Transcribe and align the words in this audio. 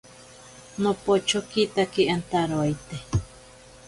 Nopochokitake 0.81 2.03
antaroite. 2.15 2.95